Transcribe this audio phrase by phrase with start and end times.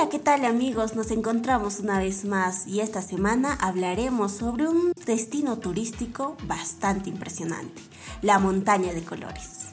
[0.00, 0.96] Hola, ¿qué tal amigos?
[0.96, 7.82] Nos encontramos una vez más y esta semana hablaremos sobre un destino turístico bastante impresionante,
[8.22, 9.72] la montaña de colores.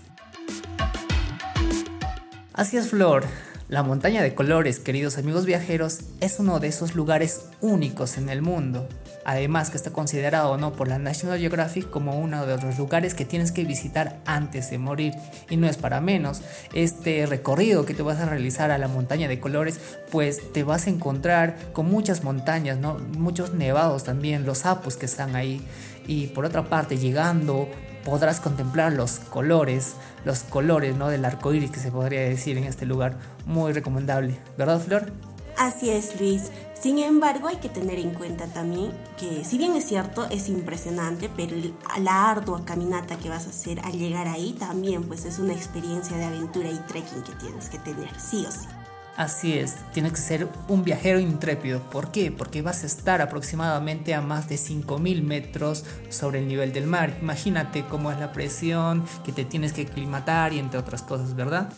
[2.51, 3.23] Así es, Flor.
[3.69, 8.41] La montaña de colores, queridos amigos viajeros, es uno de esos lugares únicos en el
[8.41, 8.85] mundo.
[9.27, 10.71] Además que está considerado ¿no?
[10.71, 14.77] por la National Geographic como uno de los lugares que tienes que visitar antes de
[14.77, 15.15] morir.
[15.49, 16.41] Y no es para menos.
[16.73, 19.81] Este recorrido que te vas a realizar a la montaña de colores,
[20.11, 22.99] pues te vas a encontrar con muchas montañas, ¿no?
[23.17, 25.61] muchos nevados también, los sapos que están ahí.
[26.07, 27.67] Y por otra parte, llegando
[28.05, 31.09] podrás contemplar los colores, los colores ¿no?
[31.09, 33.17] del arco iris que se podría decir en este lugar.
[33.45, 35.11] Muy recomendable, ¿verdad, Flor?
[35.57, 36.51] Así es, Luis.
[36.79, 41.29] Sin embargo, hay que tener en cuenta también que, si bien es cierto, es impresionante,
[41.35, 41.55] pero
[41.99, 46.15] la ardua caminata que vas a hacer al llegar ahí también, pues es una experiencia
[46.15, 48.67] de aventura y trekking que tienes que tener, sí o sí.
[49.15, 51.81] Así es, tienes que ser un viajero intrépido.
[51.89, 52.31] ¿Por qué?
[52.31, 57.17] Porque vas a estar aproximadamente a más de 5.000 metros sobre el nivel del mar.
[57.19, 61.73] Imagínate cómo es la presión, que te tienes que aclimatar y entre otras cosas, ¿verdad?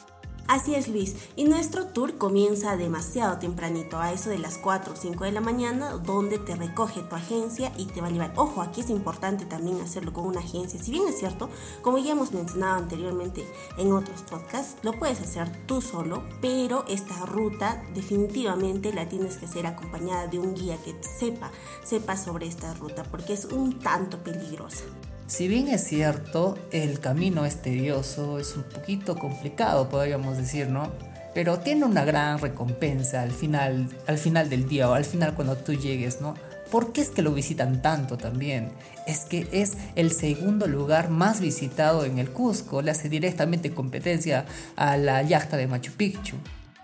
[0.50, 4.96] Así es Luis, y nuestro tour comienza demasiado tempranito, a eso de las 4 o
[4.96, 8.34] 5 de la mañana, donde te recoge tu agencia y te va a llevar.
[8.36, 10.82] Ojo, aquí es importante también hacerlo con una agencia.
[10.82, 11.52] Si bien es cierto,
[11.84, 13.46] como ya hemos mencionado anteriormente
[13.78, 19.46] en otros podcasts, lo puedes hacer tú solo, pero esta ruta definitivamente la tienes que
[19.46, 21.52] hacer acompañada de un guía que sepa,
[21.84, 24.86] sepa sobre esta ruta, porque es un tanto peligrosa.
[25.30, 30.92] Si bien es cierto, el camino es tedioso, es un poquito complicado, podríamos decir, ¿no?
[31.36, 35.56] Pero tiene una gran recompensa al final, al final del día o al final cuando
[35.56, 36.34] tú llegues, ¿no?
[36.72, 38.72] ¿Por qué es que lo visitan tanto también?
[39.06, 44.46] Es que es el segundo lugar más visitado en el Cusco, le hace directamente competencia
[44.76, 46.38] a la yacta de Machu Picchu.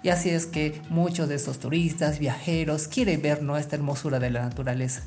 [0.03, 4.43] Y así es que muchos de esos turistas, viajeros, quieren ver esta hermosura de la
[4.43, 5.02] naturaleza.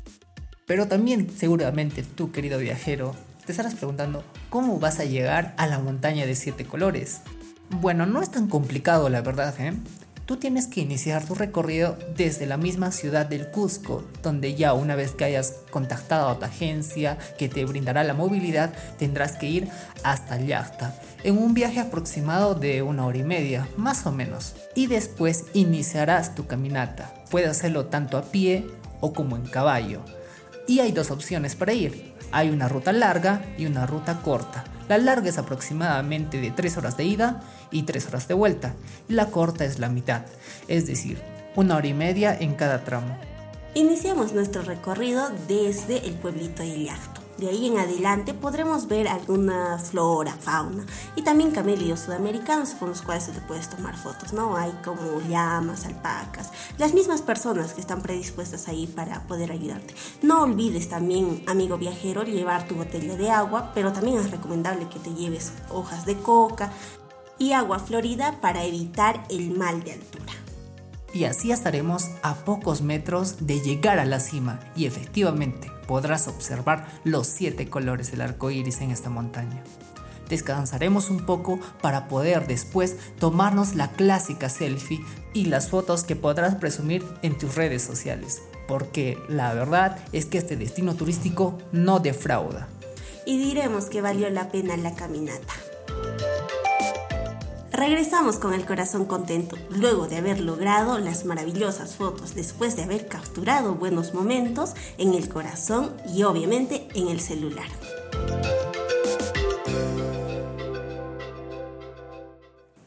[0.67, 3.15] Pero también seguramente tú, querido viajero,
[3.49, 7.21] te estarás preguntando, ¿cómo vas a llegar a la montaña de siete colores?
[7.71, 9.73] Bueno, no es tan complicado la verdad, ¿eh?
[10.27, 14.95] Tú tienes que iniciar tu recorrido desde la misma ciudad del Cusco, donde ya una
[14.95, 19.67] vez que hayas contactado a tu agencia que te brindará la movilidad, tendrás que ir
[20.03, 20.93] hasta Llacta,
[21.23, 24.53] en un viaje aproximado de una hora y media, más o menos.
[24.75, 27.15] Y después iniciarás tu caminata.
[27.31, 28.67] Puedes hacerlo tanto a pie
[29.01, 30.01] o como en caballo.
[30.67, 32.18] Y hay dos opciones para ir.
[32.31, 34.63] Hay una ruta larga y una ruta corta.
[34.87, 37.41] La larga es aproximadamente de 3 horas de ida
[37.71, 38.73] y 3 horas de vuelta.
[39.07, 40.23] Y la corta es la mitad,
[40.67, 41.21] es decir,
[41.55, 43.17] una hora y media en cada tramo.
[43.75, 47.18] Iniciamos nuestro recorrido desde el pueblito de Llacto.
[47.39, 50.85] De ahí en adelante podremos ver alguna flora, fauna
[51.15, 54.57] y también camellos sudamericanos con los cuales te puedes tomar fotos, ¿no?
[54.57, 59.93] Hay como llamas, alpacas, las mismas personas que están predispuestas ahí para poder ayudarte.
[60.21, 64.99] No olvides también, amigo viajero, llevar tu botella de agua, pero también es recomendable que
[64.99, 66.73] te lleves hojas de coca
[67.37, 70.38] y agua florida para evitar el mal de altura
[71.13, 76.87] y así estaremos a pocos metros de llegar a la cima y efectivamente podrás observar
[77.03, 79.63] los siete colores del arco iris en esta montaña.
[80.29, 85.03] Descansaremos un poco para poder después tomarnos la clásica selfie
[85.33, 90.37] y las fotos que podrás presumir en tus redes sociales, porque la verdad es que
[90.37, 92.67] este destino turístico no defrauda.
[93.25, 95.53] Y diremos que valió la pena la caminata.
[97.79, 103.07] Regresamos con el corazón contento, luego de haber logrado las maravillosas fotos, después de haber
[103.07, 107.67] capturado buenos momentos en el corazón y obviamente en el celular.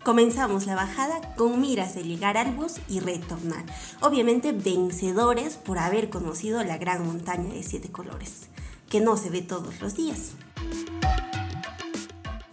[0.04, 3.64] Comenzamos la bajada con miras de llegar al bus y retornar,
[4.02, 8.50] obviamente vencedores por haber conocido la gran montaña de siete colores,
[8.90, 10.32] que no se ve todos los días.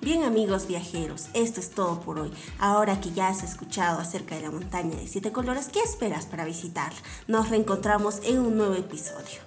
[0.09, 2.31] Bien amigos viajeros, esto es todo por hoy.
[2.57, 6.45] Ahora que ya has escuchado acerca de la montaña de siete colores, ¿qué esperas para
[6.45, 6.97] visitarla?
[7.27, 9.39] Nos reencontramos en un nuevo episodio.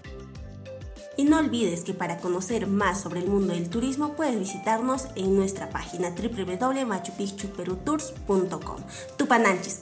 [1.17, 5.35] Y no olvides que para conocer más sobre el mundo del turismo puedes visitarnos en
[5.35, 8.77] nuestra página www.machupicchuperutours.com.
[9.17, 9.81] Tupananchis